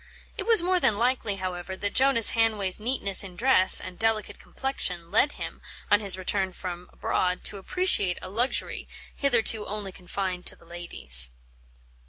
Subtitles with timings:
[0.35, 5.11] It was more than likely, however, that Jonas Hanway's neatness in dress and delicate complexion
[5.11, 10.55] led him, on his return from abroad, to appreciate a luxury hitherto only confined to
[10.55, 11.29] the ladies.